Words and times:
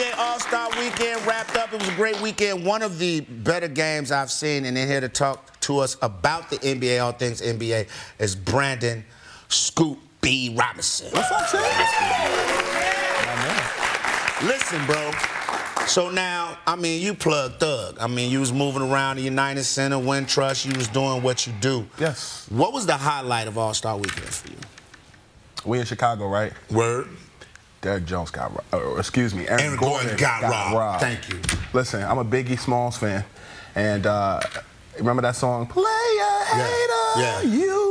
NBA 0.00 0.18
All-Star 0.18 0.70
Weekend 0.78 1.26
wrapped 1.26 1.56
up. 1.56 1.74
It 1.74 1.80
was 1.80 1.88
a 1.90 1.94
great 1.94 2.18
weekend. 2.22 2.64
One 2.64 2.80
of 2.80 2.98
the 2.98 3.20
better 3.20 3.68
games 3.68 4.10
I've 4.10 4.30
seen, 4.30 4.64
and 4.64 4.78
in 4.78 4.88
here 4.88 5.02
to 5.02 5.10
talk 5.10 5.60
to 5.60 5.78
us 5.78 5.98
about 6.00 6.48
the 6.48 6.56
NBA, 6.56 7.04
all 7.04 7.12
things 7.12 7.42
NBA, 7.42 7.86
is 8.18 8.34
Brandon 8.34 9.04
Scoop 9.48 9.98
B. 10.22 10.56
Robinson. 10.58 11.10
What's 11.12 11.30
up, 11.30 11.40
Listen, 14.42 14.86
bro. 14.86 15.12
So 15.86 16.08
now, 16.08 16.56
I 16.66 16.76
mean, 16.76 17.02
you 17.02 17.12
plug 17.12 17.58
Thug. 17.58 17.98
I 18.00 18.06
mean, 18.06 18.30
you 18.30 18.40
was 18.40 18.54
moving 18.54 18.80
around 18.80 19.16
the 19.16 19.22
United 19.22 19.64
Center, 19.64 19.96
Wintrust. 19.96 20.64
You 20.64 20.72
was 20.78 20.88
doing 20.88 21.22
what 21.22 21.46
you 21.46 21.52
do. 21.60 21.86
Yes. 21.98 22.46
What 22.48 22.72
was 22.72 22.86
the 22.86 22.96
highlight 22.96 23.48
of 23.48 23.58
All-Star 23.58 23.98
Weekend 23.98 24.28
for 24.28 24.48
you? 24.48 24.56
We 25.66 25.78
in 25.78 25.84
Chicago, 25.84 26.26
right? 26.26 26.54
Word. 26.70 27.08
Derrick 27.80 28.04
Jones 28.04 28.30
got 28.30 28.50
robbed. 28.52 28.74
Or, 28.74 28.98
excuse 28.98 29.34
me, 29.34 29.48
Aaron, 29.48 29.60
Aaron 29.64 29.78
Gordon 29.78 30.16
got 30.16 30.42
robbed. 30.74 31.00
Thank 31.00 31.28
you. 31.30 31.40
Listen, 31.72 32.02
I'm 32.02 32.18
a 32.18 32.24
Biggie 32.24 32.58
Smalls 32.58 32.96
fan. 32.96 33.24
And 33.74 34.04
uh, 34.06 34.40
remember 34.98 35.22
that 35.22 35.36
song? 35.36 35.66
Player 35.66 35.84
hater, 35.86 37.20
Yeah. 37.20 37.40
been 37.40 37.50
robbed. 37.50 37.70
Oh, 37.72 37.89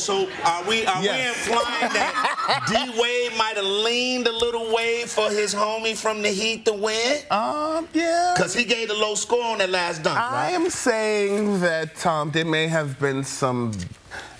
so 0.00 0.28
are 0.44 0.64
we 0.64 0.84
are 0.86 1.02
Yes. 1.02 1.46
we 1.46 1.52
implying 1.52 1.92
that 1.92 2.64
D 2.68 3.00
Wade 3.00 3.36
might 3.36 3.56
have 3.56 3.64
leaned 3.64 4.26
a 4.26 4.32
little 4.32 4.72
way 4.74 5.04
for 5.06 5.30
his 5.30 5.54
homie 5.54 5.96
from 5.96 6.22
the 6.22 6.30
Heat 6.30 6.64
to 6.66 6.72
win? 6.72 7.18
Um, 7.30 7.86
yeah. 7.92 8.34
Because 8.36 8.54
he 8.54 8.64
gave 8.64 8.88
the 8.88 8.94
low 8.94 9.14
score 9.14 9.44
on 9.44 9.58
that 9.58 9.70
last 9.70 10.02
dunk, 10.02 10.18
I 10.18 10.46
right? 10.46 10.54
am 10.54 10.70
saying 10.70 11.60
that 11.60 12.04
um, 12.06 12.30
there 12.30 12.44
may 12.44 12.66
have 12.68 12.98
been 12.98 13.22
some 13.24 13.72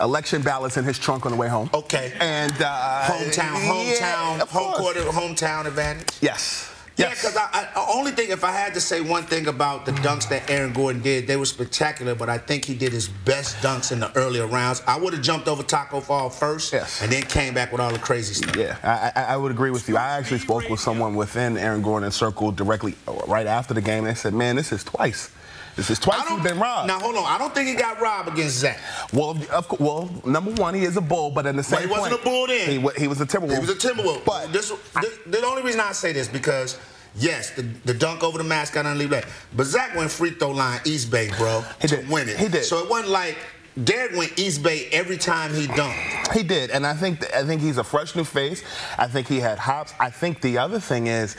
election 0.01 0.43
ballots 0.43 0.77
in 0.77 0.85
his 0.85 0.99
trunk 0.99 1.27
on 1.27 1.33
the 1.33 1.39
way 1.39 1.49
home. 1.49 1.71
Okay. 1.75 2.13
And 2.21 2.53
uh, 2.61 3.03
Hometown, 3.07 3.55
hometown, 3.57 4.01
yeah, 4.01 4.39
home 4.47 4.73
court, 4.75 4.97
hometown 4.97 5.67
advantage. 5.67 6.09
Yes. 6.21 6.73
Yeah, 7.01 7.11
because 7.11 7.37
I, 7.37 7.69
I 7.75 7.87
only 7.95 8.13
think 8.13 8.31
if 8.31 8.45
I 8.45 8.51
had 8.53 8.75
to 8.75 8.81
say 8.81 9.01
one 9.01 9.23
thing 9.25 9.47
about 9.49 9.87
the 9.87 9.93
dunks 9.93 10.29
that 10.29 10.49
Aaron 10.51 10.73
Gordon 10.73 11.03
did, 11.03 11.27
they 11.27 11.37
were 11.37 11.47
spectacular. 11.47 12.15
But 12.15 12.29
I 12.29 12.39
think 12.39 12.65
he 12.65 12.75
did 12.75 12.93
his 12.93 13.09
best 13.09 13.57
dunks 13.57 13.91
in 13.93 14.01
the 14.01 14.15
earlier 14.17 14.47
rounds. 14.47 14.83
I 14.87 14.99
would 14.99 15.13
have 15.15 15.23
jumped 15.23 15.49
over 15.49 15.63
Tacko 15.63 16.01
Fall 16.03 16.31
first, 16.31 16.73
Yes. 16.73 17.01
and 17.03 17.11
then 17.11 17.23
came 17.23 17.55
back 17.55 17.73
with 17.73 17.81
all 17.81 17.93
the 17.93 17.99
crazy 17.99 18.35
stuff. 18.35 18.55
Yeah, 18.57 18.77
I, 18.83 19.13
I, 19.21 19.25
I 19.35 19.37
would 19.37 19.51
agree 19.51 19.71
with 19.71 19.89
you. 19.89 19.97
I 19.97 20.19
actually 20.19 20.39
spoke 20.41 20.69
with 20.69 20.81
someone 20.81 21.15
within 21.15 21.57
Aaron 21.57 21.83
Gordon's 21.83 22.15
circle 22.17 22.53
directly 22.53 22.95
uh, 23.09 23.13
right 23.27 23.47
after 23.47 23.75
the 23.75 23.81
game. 23.83 24.05
They 24.05 24.15
said, 24.15 24.35
"Man, 24.35 24.57
this 24.57 24.73
is 24.73 24.85
twice. 24.85 25.31
This 25.77 25.89
is 25.89 25.99
twice 26.01 26.21
I 26.29 26.35
he's 26.35 26.43
been 26.43 26.59
robbed." 26.59 26.89
Now 26.89 26.99
hold 26.99 27.17
on, 27.17 27.25
I 27.25 27.39
don't 27.39 27.55
think 27.55 27.69
he 27.69 27.75
got 27.75 28.01
robbed 28.01 28.29
against 28.29 28.57
Zach. 28.57 28.79
Well, 29.13 29.37
of, 29.53 29.81
well, 29.81 30.09
number 30.25 30.53
one, 30.53 30.75
he 30.75 30.85
is 30.85 30.97
a 30.97 31.01
bull, 31.01 31.31
but 31.31 31.45
in 31.47 31.57
the 31.57 31.63
same 31.63 31.81
he 31.81 31.87
wasn't 31.87 32.11
point, 32.11 32.23
a 32.23 32.25
bull 32.25 32.47
then. 32.47 32.69
He, 32.69 33.01
he 33.01 33.09
was 33.09 33.21
a 33.21 33.27
Timberwolf. 33.27 33.55
He 33.55 33.59
was 33.61 33.71
a 33.71 33.75
Timberwolf. 33.75 34.25
But 34.25 34.53
this, 34.53 34.73
this, 35.01 35.19
the 35.27 35.45
only 35.45 35.63
reason 35.63 35.81
I 35.81 35.93
say 35.93 36.13
this 36.13 36.29
because 36.29 36.79
yes, 37.17 37.51
the, 37.51 37.63
the 37.63 37.95
dunk 37.95 38.23
over 38.23 38.39
the 38.39 38.45
mascot 38.45 38.87
on 38.87 38.99
Lee 38.99 39.07
Black, 39.07 39.27
but 39.57 39.65
Zach 39.65 39.97
went 39.97 40.11
free 40.11 40.31
throw 40.31 40.51
line 40.53 40.81
East 40.85 41.11
Bay, 41.11 41.31
bro, 41.37 41.65
He 41.81 41.89
to 41.89 41.97
did. 41.97 42.09
win 42.09 42.29
it. 42.29 42.39
He 42.39 42.49
did. 42.49 42.65
So 42.65 42.79
it 42.85 42.89
wasn't 42.89 43.11
like 43.11 43.37
Derrick 43.83 44.17
went 44.17 44.39
East 44.39 44.63
Bay 44.63 44.89
every 44.93 45.17
time 45.17 45.55
he 45.55 45.67
dunked. 45.67 46.33
He 46.33 46.43
did, 46.43 46.71
and 46.71 46.87
I 46.87 46.95
think 46.95 47.25
I 47.35 47.45
think 47.45 47.63
he's 47.63 47.79
a 47.79 47.85
fresh 47.85 48.15
new 48.15 48.25
face. 48.25 48.63
I 48.99 49.07
think 49.09 49.27
he 49.27 49.41
had 49.41 49.59
hops. 49.59 49.93
I 49.99 50.11
think 50.11 50.41
the 50.41 50.59
other 50.59 50.79
thing 50.79 51.07
is, 51.09 51.37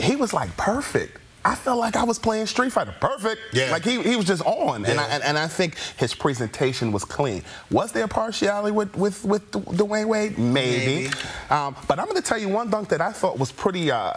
he 0.00 0.16
was 0.16 0.32
like 0.32 0.56
perfect. 0.56 1.18
I 1.44 1.54
felt 1.54 1.78
like 1.78 1.94
I 1.96 2.04
was 2.04 2.18
playing 2.18 2.46
Street 2.46 2.72
Fighter. 2.72 2.94
Perfect. 3.00 3.40
Yeah. 3.52 3.70
Like 3.70 3.84
he, 3.84 4.02
he 4.02 4.16
was 4.16 4.24
just 4.24 4.42
on, 4.44 4.86
and, 4.86 4.98
I, 4.98 5.04
and 5.08 5.22
and 5.22 5.38
I 5.38 5.46
think 5.46 5.76
his 5.98 6.14
presentation 6.14 6.90
was 6.90 7.04
clean. 7.04 7.42
Was 7.70 7.92
there 7.92 8.08
partiality 8.08 8.72
with 8.72 8.96
with 8.96 9.24
with 9.24 9.50
Dwyane 9.52 10.08
Wade? 10.08 10.38
Maybe. 10.38 11.04
Maybe. 11.04 11.14
Um, 11.50 11.76
but 11.86 11.98
I'm 11.98 12.06
going 12.06 12.16
to 12.16 12.26
tell 12.26 12.38
you 12.38 12.48
one 12.48 12.70
dunk 12.70 12.88
that 12.88 13.00
I 13.00 13.12
thought 13.12 13.38
was 13.38 13.52
pretty 13.52 13.90
uh, 13.90 14.12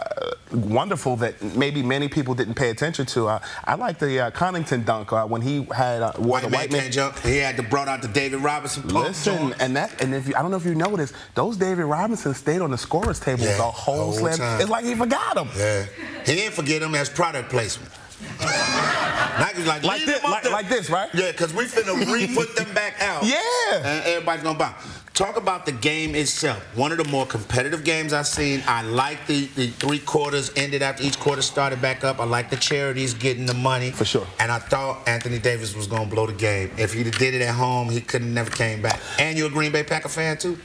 wonderful 0.52 1.16
that 1.16 1.40
maybe 1.56 1.82
many 1.82 2.08
people 2.08 2.34
didn't 2.34 2.54
pay 2.54 2.70
attention 2.70 3.06
to. 3.06 3.28
Uh, 3.28 3.38
I 3.64 3.74
like 3.74 3.98
the 3.98 4.20
uh, 4.20 4.30
Connaughton 4.30 4.84
dunk 4.84 5.12
uh, 5.12 5.26
when 5.26 5.42
he 5.42 5.64
had 5.74 6.02
uh, 6.02 6.12
White 6.14 6.42
the 6.44 6.50
man 6.50 6.60
white 6.60 6.70
can't 6.70 6.92
jump. 6.92 7.18
He 7.20 7.36
had 7.38 7.56
to 7.56 7.62
brought 7.62 7.88
out 7.88 8.02
the 8.02 8.08
David 8.08 8.40
Robinson 8.40 8.88
Listen, 8.88 9.54
and 9.60 9.76
that, 9.76 10.00
and 10.02 10.14
if 10.14 10.28
you, 10.28 10.34
I 10.36 10.42
don't 10.42 10.50
know 10.50 10.56
if 10.56 10.64
you 10.64 10.74
noticed, 10.74 11.14
those 11.34 11.56
David 11.56 11.84
Robinson 11.84 12.34
stayed 12.34 12.60
on 12.60 12.70
the 12.70 12.78
scorers 12.78 13.20
table 13.20 13.44
Yeah, 13.44 13.56
the 13.56 13.62
whole 13.62 13.96
whole 13.96 14.12
slam. 14.12 14.38
time. 14.38 14.60
It's 14.60 14.70
like 14.70 14.84
he 14.84 14.94
forgot 14.94 15.34
them. 15.34 15.48
Yeah. 15.56 15.84
He 16.26 16.34
didn't 16.34 16.54
forget 16.54 16.82
him 16.82 16.94
as 16.94 17.08
product 17.08 17.50
placement. 17.50 17.92
Like, 19.38 19.56
like, 19.66 19.84
Like 19.84 20.04
this- 20.04 20.24
like- 20.24 20.50
like 20.50 20.68
this, 20.68 20.90
right? 20.90 21.08
Yeah, 21.14 21.30
because 21.30 21.54
we 21.54 21.64
finna 21.66 22.12
re-put 22.12 22.56
them 22.56 22.72
back 22.74 23.00
out. 23.00 23.24
Yeah. 23.24 23.38
And 23.76 24.04
everybody's 24.06 24.42
gonna 24.42 24.58
buy. 24.58 24.74
Talk 25.18 25.36
about 25.36 25.66
the 25.66 25.72
game 25.72 26.14
itself. 26.14 26.62
One 26.76 26.92
of 26.92 26.98
the 26.98 27.02
more 27.02 27.26
competitive 27.26 27.82
games 27.82 28.12
I've 28.12 28.28
seen. 28.28 28.62
I 28.68 28.82
like 28.82 29.26
the, 29.26 29.46
the 29.56 29.66
three 29.66 29.98
quarters 29.98 30.52
ended 30.54 30.80
after 30.80 31.02
each 31.02 31.18
quarter 31.18 31.42
started 31.42 31.82
back 31.82 32.04
up. 32.04 32.20
I 32.20 32.24
like 32.24 32.50
the 32.50 32.56
charities 32.56 33.14
getting 33.14 33.44
the 33.44 33.52
money. 33.52 33.90
For 33.90 34.04
sure. 34.04 34.28
And 34.38 34.52
I 34.52 34.60
thought 34.60 35.08
Anthony 35.08 35.40
Davis 35.40 35.74
was 35.74 35.88
gonna 35.88 36.08
blow 36.08 36.28
the 36.28 36.34
game. 36.34 36.70
If 36.78 36.92
he 36.92 37.02
did 37.02 37.34
it 37.34 37.42
at 37.42 37.56
home, 37.56 37.88
he 37.88 38.00
couldn't 38.00 38.32
never 38.32 38.48
came 38.48 38.80
back. 38.80 39.00
And 39.18 39.36
you're 39.36 39.48
a 39.48 39.50
Green 39.50 39.72
Bay 39.72 39.82
Packer 39.82 40.08
fan 40.08 40.38
too? 40.38 40.56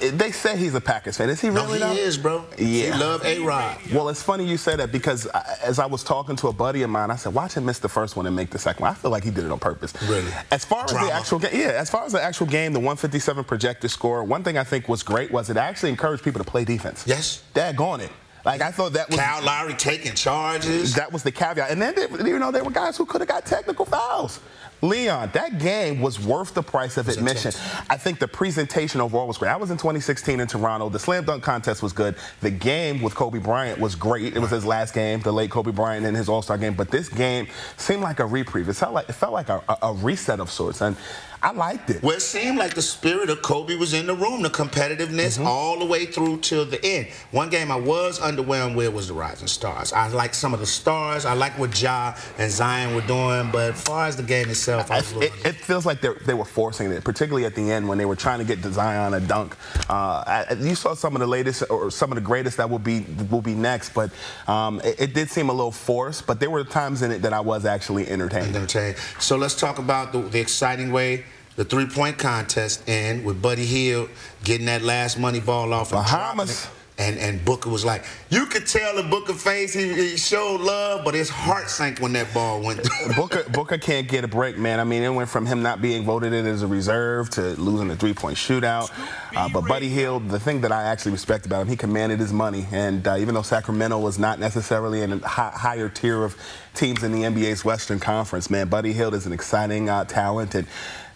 They 0.00 0.32
say 0.32 0.56
he's 0.56 0.74
a 0.74 0.80
Packers 0.80 1.16
fan. 1.18 1.28
Is 1.28 1.40
he 1.40 1.50
really? 1.50 1.78
No, 1.78 1.86
really? 1.86 1.96
he 1.96 2.02
though? 2.02 2.08
is, 2.08 2.18
bro. 2.18 2.44
Yeah. 2.58 2.64
He 2.66 2.90
love 2.92 3.24
A-Rod. 3.24 3.78
Well, 3.92 4.08
it's 4.08 4.22
funny 4.22 4.44
you 4.46 4.56
say 4.56 4.74
that 4.76 4.90
because 4.92 5.26
I, 5.28 5.56
as 5.62 5.78
I 5.78 5.86
was 5.86 6.02
talking 6.02 6.36
to 6.36 6.48
a 6.48 6.52
buddy 6.52 6.82
of 6.82 6.90
mine, 6.90 7.10
I 7.10 7.16
said, 7.16 7.34
"Watch 7.34 7.54
him 7.54 7.66
miss 7.66 7.78
the 7.78 7.88
first 7.88 8.16
one 8.16 8.26
and 8.26 8.34
make 8.34 8.50
the 8.50 8.58
second 8.58 8.82
one." 8.82 8.90
I 8.92 8.94
feel 8.94 9.10
like 9.10 9.24
he 9.24 9.30
did 9.30 9.44
it 9.44 9.52
on 9.52 9.58
purpose. 9.58 9.92
Really? 10.08 10.30
As 10.50 10.64
far 10.64 10.84
as 10.84 10.92
the 10.92 11.10
actual 11.12 11.38
game, 11.38 11.50
yeah. 11.54 11.68
As 11.68 11.90
far 11.90 12.04
as 12.04 12.12
the 12.12 12.22
actual 12.22 12.46
game, 12.46 12.72
the 12.72 12.78
157 12.80 13.44
projected 13.44 13.90
score. 13.90 14.24
One 14.24 14.42
thing 14.42 14.56
I 14.56 14.64
think 14.64 14.88
was 14.88 15.02
great 15.02 15.30
was 15.30 15.50
it 15.50 15.56
actually 15.56 15.90
encouraged 15.90 16.24
people 16.24 16.42
to 16.42 16.50
play 16.50 16.64
defense. 16.64 17.04
Yes. 17.06 17.42
Daggone 17.54 18.00
it. 18.00 18.10
Like 18.44 18.62
I 18.62 18.70
thought 18.70 18.94
that 18.94 19.10
was 19.10 19.18
Kyle 19.20 19.42
Lowry 19.44 19.74
taking 19.74 20.14
charges. 20.14 20.94
That 20.94 21.12
was 21.12 21.22
the 21.22 21.30
caveat. 21.30 21.70
And 21.70 21.80
then, 21.82 21.94
there- 21.94 22.26
you 22.26 22.38
know, 22.38 22.50
there 22.50 22.64
were 22.64 22.70
guys 22.70 22.96
who 22.96 23.04
could 23.04 23.20
have 23.20 23.28
got 23.28 23.44
technical 23.44 23.84
fouls. 23.84 24.40
Leon, 24.82 25.30
that 25.34 25.58
game 25.58 26.00
was 26.00 26.18
worth 26.18 26.54
the 26.54 26.62
price 26.62 26.96
of 26.96 27.08
admission. 27.08 27.52
I 27.90 27.96
think 27.96 28.18
the 28.18 28.28
presentation 28.28 29.00
overall 29.00 29.26
was 29.28 29.36
great. 29.38 29.50
I 29.50 29.56
was 29.56 29.70
in 29.70 29.76
2016 29.76 30.40
in 30.40 30.46
Toronto. 30.46 30.88
The 30.88 30.98
slam 30.98 31.24
dunk 31.24 31.42
contest 31.42 31.82
was 31.82 31.92
good. 31.92 32.16
The 32.40 32.50
game 32.50 33.02
with 33.02 33.14
Kobe 33.14 33.38
Bryant 33.38 33.78
was 33.78 33.94
great. 33.94 34.34
It 34.34 34.40
was 34.40 34.50
his 34.50 34.64
last 34.64 34.94
game, 34.94 35.20
the 35.20 35.32
late 35.32 35.50
Kobe 35.50 35.70
Bryant 35.70 36.06
in 36.06 36.14
his 36.14 36.28
All 36.28 36.42
Star 36.42 36.56
game. 36.58 36.74
But 36.74 36.90
this 36.90 37.08
game 37.08 37.46
seemed 37.76 38.02
like 38.02 38.20
a 38.20 38.26
reprieve. 38.26 38.68
It 38.68 38.74
felt 38.74 38.94
like 38.94 39.08
it 39.08 39.12
felt 39.14 39.32
like 39.32 39.48
a, 39.48 39.62
a- 39.68 39.78
a 39.88 39.92
reset 39.94 40.40
of 40.40 40.50
sorts. 40.50 40.80
And 40.80 40.96
I 41.42 41.52
liked 41.52 41.88
it. 41.88 42.02
Well, 42.02 42.16
it 42.16 42.20
seemed 42.20 42.58
like 42.58 42.74
the 42.74 42.82
spirit 42.82 43.30
of 43.30 43.40
Kobe 43.40 43.74
was 43.76 43.94
in 43.94 44.06
the 44.06 44.14
room, 44.14 44.42
the 44.42 44.50
competitiveness 44.50 45.38
mm-hmm. 45.38 45.46
all 45.46 45.78
the 45.78 45.86
way 45.86 46.04
through 46.04 46.40
till 46.40 46.66
the 46.66 46.84
end. 46.84 47.08
One 47.30 47.48
game 47.48 47.70
I 47.70 47.76
was 47.76 48.20
underwhelmed 48.20 48.74
with 48.74 48.92
was 48.92 49.08
the 49.08 49.14
Rising 49.14 49.48
Stars. 49.48 49.94
I 49.94 50.08
like 50.08 50.34
some 50.34 50.52
of 50.52 50.60
the 50.60 50.66
stars. 50.66 51.24
I 51.24 51.32
like 51.32 51.58
what 51.58 51.80
Ja 51.80 52.14
and 52.36 52.50
Zion 52.50 52.94
were 52.94 53.00
doing, 53.02 53.50
but 53.50 53.72
as 53.72 53.82
far 53.82 54.06
as 54.06 54.16
the 54.16 54.22
game 54.22 54.50
itself, 54.50 54.90
I, 54.90 54.98
it, 54.98 55.32
it, 55.46 55.54
feels 55.56 55.86
like 55.86 56.02
they 56.02 56.34
were 56.34 56.44
forcing 56.44 56.90
it, 56.90 57.04
particularly 57.04 57.46
at 57.46 57.54
the 57.54 57.70
end 57.70 57.88
when 57.88 57.96
they 57.96 58.04
were 58.04 58.16
trying 58.16 58.40
to 58.40 58.44
get 58.44 58.62
Zion 58.62 59.14
a 59.14 59.20
dunk. 59.20 59.56
Uh, 59.88 60.44
you 60.58 60.74
saw 60.74 60.92
some 60.94 61.16
of 61.16 61.20
the 61.20 61.26
latest 61.26 61.64
or 61.70 61.90
some 61.90 62.12
of 62.12 62.16
the 62.16 62.22
greatest 62.22 62.58
that 62.58 62.68
will 62.68 62.78
be 62.78 63.06
will 63.30 63.40
be 63.40 63.54
next, 63.54 63.94
but 63.94 64.10
um, 64.46 64.80
it, 64.84 65.00
it, 65.00 65.14
did 65.14 65.30
seem 65.30 65.48
a 65.48 65.52
little 65.52 65.72
forced. 65.72 66.26
But 66.26 66.38
there 66.38 66.50
were 66.50 66.64
times 66.64 67.00
in 67.00 67.10
it 67.10 67.22
that 67.22 67.32
I 67.32 67.40
was 67.40 67.64
actually 67.64 68.08
entertained. 68.08 68.54
Entertained. 68.54 68.96
So 69.18 69.36
let's 69.36 69.54
talk 69.54 69.78
about 69.78 70.12
the, 70.12 70.20
the 70.20 70.38
exciting 70.38 70.92
way 70.92 71.24
the 71.56 71.64
three-point 71.64 72.18
contest 72.18 72.88
end 72.88 73.24
with 73.24 73.42
Buddy 73.42 73.64
Hield 73.64 74.08
getting 74.44 74.66
that 74.66 74.82
last 74.82 75.18
money 75.18 75.40
ball 75.40 75.72
off 75.72 75.90
Bahamas. 75.90 76.68
And, 76.98 77.18
and 77.18 77.42
Booker 77.46 77.70
was 77.70 77.82
like, 77.82 78.04
you 78.28 78.44
could 78.44 78.66
tell 78.66 78.94
the 78.94 79.02
Booker 79.02 79.32
face 79.32 79.72
he, 79.72 79.90
he 79.94 80.16
showed 80.18 80.60
love, 80.60 81.02
but 81.02 81.14
his 81.14 81.30
heart 81.30 81.70
sank 81.70 81.98
when 81.98 82.12
that 82.12 82.32
ball 82.34 82.60
went. 82.60 82.86
Booker 83.16 83.42
Booker 83.50 83.78
can't 83.78 84.06
get 84.06 84.22
a 84.22 84.28
break, 84.28 84.58
man. 84.58 84.78
I 84.78 84.84
mean, 84.84 85.02
it 85.02 85.08
went 85.08 85.30
from 85.30 85.46
him 85.46 85.62
not 85.62 85.80
being 85.80 86.04
voted 86.04 86.34
in 86.34 86.44
as 86.44 86.60
a 86.60 86.66
reserve 86.66 87.30
to 87.30 87.58
losing 87.58 87.88
the 87.88 87.96
three-point 87.96 88.36
shootout. 88.36 88.90
Uh, 89.34 89.48
but 89.48 89.62
Buddy 89.62 89.88
Hield, 89.88 90.28
the 90.28 90.38
thing 90.38 90.60
that 90.60 90.72
I 90.72 90.82
actually 90.82 91.12
respect 91.12 91.46
about 91.46 91.62
him, 91.62 91.68
he 91.68 91.76
commanded 91.76 92.18
his 92.18 92.34
money, 92.34 92.66
and 92.70 93.08
uh, 93.08 93.16
even 93.16 93.34
though 93.34 93.40
Sacramento 93.40 93.98
was 93.98 94.18
not 94.18 94.38
necessarily 94.38 95.00
in 95.00 95.12
a 95.14 95.26
high, 95.26 95.52
higher 95.54 95.88
tier 95.88 96.22
of 96.22 96.36
teams 96.74 97.02
in 97.02 97.12
the 97.12 97.22
NBA's 97.22 97.64
Western 97.64 97.98
Conference, 97.98 98.50
man, 98.50 98.68
Buddy 98.68 98.92
Hield 98.92 99.14
is 99.14 99.24
an 99.24 99.32
exciting 99.32 99.88
uh, 99.88 100.04
talent 100.04 100.54
and 100.54 100.66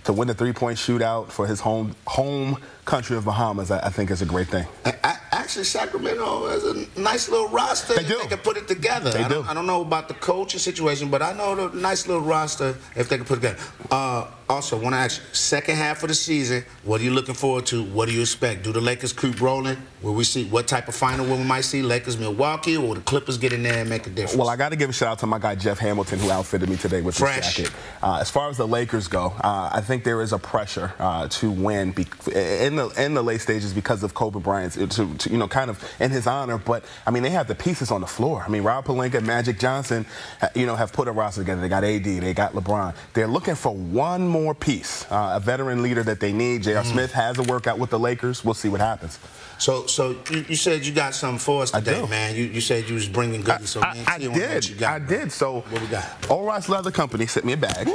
to 0.04 0.12
win 0.12 0.28
the 0.28 0.34
three-point 0.34 0.78
shootout 0.78 1.30
for 1.30 1.46
his 1.46 1.60
home 1.60 1.94
home 2.06 2.58
country 2.84 3.16
of 3.16 3.24
Bahamas, 3.24 3.70
I, 3.70 3.86
I 3.86 3.90
think 3.90 4.10
is 4.10 4.22
a 4.22 4.26
great 4.26 4.48
thing. 4.48 4.66
I, 4.84 5.18
actually, 5.32 5.64
Sacramento 5.64 6.48
has 6.48 6.64
a 6.64 7.00
nice 7.00 7.28
little 7.28 7.48
roster. 7.48 7.94
They 7.94 8.04
do. 8.04 8.18
They 8.18 8.28
can 8.28 8.38
put 8.38 8.56
it 8.56 8.68
together. 8.68 9.10
They 9.10 9.24
I 9.24 9.28
do. 9.28 9.42
I 9.42 9.54
don't 9.54 9.66
know 9.66 9.82
about 9.82 10.08
the 10.08 10.14
coaching 10.14 10.60
situation, 10.60 11.10
but 11.10 11.22
I 11.22 11.32
know 11.32 11.68
the 11.68 11.76
nice 11.76 12.06
little 12.06 12.22
roster 12.22 12.76
if 12.94 13.08
they 13.08 13.16
can 13.16 13.26
put 13.26 13.38
it 13.38 13.40
together. 13.42 13.62
Uh, 13.90 14.26
also, 14.48 14.78
want 14.78 14.94
to 14.94 14.98
ask 14.98 15.20
you, 15.20 15.26
second 15.34 15.76
half 15.76 16.02
of 16.02 16.08
the 16.08 16.14
season, 16.14 16.64
what 16.82 17.00
are 17.00 17.04
you 17.04 17.12
looking 17.12 17.34
forward 17.34 17.66
to? 17.66 17.82
What 17.82 18.08
do 18.08 18.14
you 18.14 18.20
expect? 18.20 18.62
Do 18.62 18.72
the 18.72 18.80
Lakers 18.80 19.12
keep 19.12 19.40
rolling? 19.40 19.76
Will 20.02 20.14
we 20.14 20.24
see 20.24 20.44
what 20.44 20.68
type 20.68 20.86
of 20.88 20.94
final 20.94 21.24
we 21.24 21.42
might 21.44 21.62
see? 21.62 21.82
Lakers, 21.82 22.18
Milwaukee, 22.18 22.76
or 22.76 22.88
will 22.88 22.94
the 22.94 23.00
Clippers 23.00 23.38
get 23.38 23.54
in 23.54 23.62
there 23.62 23.78
and 23.78 23.88
make 23.88 24.06
a 24.06 24.10
difference? 24.10 24.36
Well, 24.36 24.50
I 24.50 24.56
got 24.56 24.68
to 24.68 24.76
give 24.76 24.90
a 24.90 24.92
shout 24.92 25.12
out 25.12 25.18
to 25.20 25.26
my 25.26 25.38
guy 25.38 25.54
Jeff 25.54 25.78
Hamilton 25.78 26.18
who 26.18 26.30
outfitted 26.30 26.68
me 26.68 26.76
today 26.76 27.00
with 27.00 27.16
Fresh. 27.16 27.56
this 27.56 27.68
jacket. 27.68 27.72
Uh, 28.02 28.18
as 28.20 28.30
far 28.30 28.50
as 28.50 28.58
the 28.58 28.68
Lakers 28.68 29.08
go, 29.08 29.32
uh, 29.42 29.70
I 29.72 29.80
think 29.80 30.04
there 30.04 30.20
is 30.20 30.32
a 30.34 30.38
pressure 30.38 30.92
uh, 30.98 31.28
to 31.28 31.50
win 31.50 31.94
in 32.34 32.76
the 32.76 32.92
in 32.98 33.14
the 33.14 33.22
late 33.22 33.40
stages 33.40 33.72
because 33.72 34.02
of 34.02 34.12
Kobe 34.12 34.40
Bryant, 34.40 34.74
to, 34.74 35.14
to, 35.16 35.30
you 35.30 35.38
know, 35.38 35.48
kind 35.48 35.70
of 35.70 35.82
in 36.00 36.10
his 36.10 36.26
honor. 36.26 36.58
But 36.58 36.84
I 37.06 37.10
mean, 37.10 37.22
they 37.22 37.30
have 37.30 37.48
the 37.48 37.54
pieces 37.54 37.90
on 37.90 38.02
the 38.02 38.06
floor. 38.06 38.44
I 38.46 38.50
mean, 38.50 38.62
Rob 38.62 38.84
Pelinka, 38.84 39.22
Magic 39.24 39.58
Johnson, 39.58 40.04
uh, 40.42 40.48
you 40.54 40.66
know, 40.66 40.76
have 40.76 40.92
put 40.92 41.08
a 41.08 41.12
roster 41.12 41.40
together. 41.40 41.62
They 41.62 41.68
got 41.68 41.82
AD, 41.82 42.04
they 42.04 42.34
got 42.34 42.52
LeBron. 42.52 42.94
They're 43.14 43.26
looking 43.26 43.54
for 43.54 43.74
one 43.74 44.28
more 44.34 44.54
piece 44.54 45.10
uh, 45.10 45.34
a 45.36 45.40
veteran 45.40 45.82
leader 45.82 46.02
that 46.02 46.18
they 46.18 46.32
need. 46.32 46.64
J.R. 46.64 46.82
Mm. 46.82 46.92
Smith 46.92 47.12
has 47.12 47.38
a 47.38 47.44
workout 47.44 47.78
with 47.78 47.90
the 47.90 47.98
Lakers. 47.98 48.44
We'll 48.44 48.54
see 48.54 48.68
what 48.68 48.80
happens. 48.80 49.18
So, 49.58 49.86
so 49.86 50.16
you, 50.30 50.44
you, 50.48 50.56
said 50.56 50.84
you 50.84 50.92
got 50.92 51.14
something 51.14 51.38
for 51.38 51.62
us 51.62 51.70
today, 51.70 52.04
man. 52.08 52.34
You, 52.34 52.44
you 52.44 52.60
said 52.60 52.88
you 52.88 52.94
was 52.94 53.08
bringing 53.08 53.42
goodies. 53.42 53.70
So, 53.70 53.80
I, 53.80 54.04
I, 54.08 54.14
I 54.14 54.18
did. 54.18 54.82
I 54.82 54.98
did. 54.98 55.30
So, 55.30 55.60
what 55.60 55.80
we 55.80 55.86
got? 55.86 56.28
All 56.28 56.44
Rice 56.44 56.68
Leather 56.68 56.90
Company 56.90 57.26
sent 57.26 57.46
me 57.46 57.52
a 57.52 57.56
bag. 57.56 57.88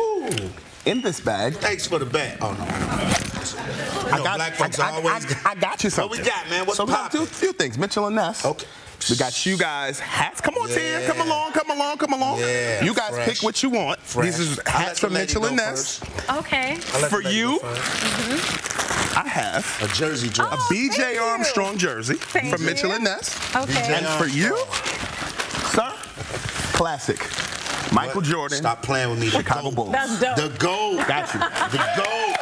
In 0.86 1.02
this 1.02 1.20
bag. 1.20 1.56
Thanks 1.56 1.86
for 1.86 2.00
the 2.00 2.06
bag. 2.06 2.38
Oh 2.42 2.54
no. 2.54 3.20
I 4.12 4.24
got, 4.24 4.38
black 4.38 4.56
folks 4.56 4.80
I, 4.80 4.92
always. 4.92 5.46
I, 5.46 5.52
I, 5.52 5.56
got 5.56 5.84
you 5.84 5.90
something. 5.90 6.18
What 6.18 6.26
we 6.26 6.26
got, 6.26 6.50
man? 6.50 6.66
What's 6.66 6.78
so 6.78 6.86
got 6.88 7.14
a 7.14 7.26
few 7.26 7.52
things. 7.52 7.78
Mitchell 7.78 8.08
and 8.08 8.16
Ness. 8.16 8.46
Okay. 8.46 8.66
We 9.10 9.16
got 9.16 9.46
you 9.46 9.58
guys 9.58 10.00
hats. 10.00 10.42
Come 10.42 10.56
on, 10.56 10.70
yeah. 10.70 10.76
Tim. 10.76 11.12
Come 11.12 11.28
along, 11.28 11.52
come 11.52 11.70
along, 11.70 11.98
come 11.98 12.14
along. 12.14 12.40
Yeah, 12.40 12.84
you 12.84 12.94
guys 12.94 13.12
fresh. 13.12 13.28
pick 13.28 13.44
what 13.44 13.62
you 13.64 13.70
want. 13.70 14.00
Fresh. 14.00 14.26
These 14.26 14.40
is 14.40 14.60
hats 14.66 15.00
from 15.00 15.14
Mitchell 15.14 15.46
and 15.46 15.56
Ness. 15.56 16.02
Okay. 16.30 16.76
For 17.10 17.22
you, 17.22 17.60
mm-hmm. 17.60 19.18
I 19.18 19.28
have 19.28 19.66
a 19.82 19.88
jersey 19.94 20.30
dress. 20.30 20.50
Oh, 20.52 20.56
a 20.56 20.74
BJ 20.74 21.20
Armstrong 21.22 21.78
jersey 21.78 22.16
thank 22.16 22.54
from 22.54 22.62
you. 22.62 22.68
Mitchell 22.68 22.92
and 22.92 23.04
Ness. 23.04 23.56
Okay. 23.56 23.94
And 23.94 24.06
for 24.08 24.28
you, 24.28 24.58
sir, 25.72 25.94
classic. 26.78 27.28
Michael 27.92 28.22
what? 28.22 28.26
Jordan. 28.26 28.58
Stop 28.58 28.84
playing 28.84 29.10
with 29.10 29.20
me. 29.20 29.30
Chicago 29.30 29.72
Bulls. 29.72 29.92
That's 29.92 30.20
dope. 30.20 30.36
The 30.36 30.50
GOAT. 30.60 31.08
Got 31.08 31.34
you. 31.34 31.40
The 31.40 31.84
GOAT. 31.98 32.39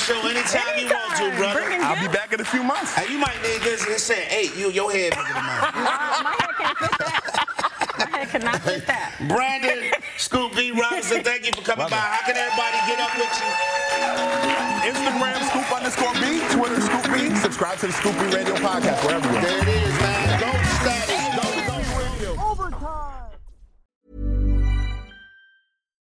Show 0.00 0.16
anytime, 0.24 0.62
anytime. 0.72 0.80
you 0.80 0.88
want 0.88 1.16
to, 1.20 1.36
brother. 1.36 1.60
I'll 1.84 2.00
be 2.00 2.08
back 2.12 2.32
in 2.32 2.40
a 2.40 2.44
few 2.44 2.62
months. 2.62 2.94
Hey, 2.94 3.12
you 3.12 3.18
might 3.18 3.36
need 3.42 3.60
this. 3.60 3.86
It 3.86 4.00
said, 4.00 4.24
hey, 4.32 4.48
you, 4.58 4.70
your 4.70 4.90
head 4.90 5.12
bigger 5.12 5.34
than 5.34 5.44
mine. 5.44 5.60
Nah, 5.84 6.16
uh, 6.16 6.22
my 6.24 6.34
head 6.40 6.54
can't 6.56 6.78
fit 6.78 6.98
that. 6.98 7.22
My 8.00 8.06
head 8.18 8.28
cannot 8.28 8.60
fit 8.62 8.86
that. 8.86 9.12
Brandon, 9.28 9.92
Scoop 10.16 10.56
B. 10.56 10.72
Robinson, 10.72 11.22
thank 11.22 11.44
you 11.44 11.52
for 11.52 11.62
coming 11.62 11.84
Love 11.84 11.90
by. 11.92 12.00
it. 12.00 12.12
How 12.16 12.22
can 12.24 12.36
everybody 12.40 12.78
get 12.88 12.98
up 13.04 13.12
with 13.20 13.32
you? 13.36 13.50
Instagram, 14.88 15.36
Scoop 15.52 15.68
underscore 15.68 16.14
B. 16.16 16.40
Twitter, 16.56 16.80
Scoop 16.80 17.04
B. 17.12 17.36
Subscribe 17.36 17.78
to 17.78 17.86
the 17.86 17.92
Scoop 17.92 18.14
B 18.16 18.24
Radio 18.34 18.54
Podcast, 18.56 19.04
wherever 19.04 19.28
you 19.28 19.36
are. 19.36 19.42
There 19.42 19.60
it 19.60 19.68
is, 19.68 20.00
man. 20.00 20.29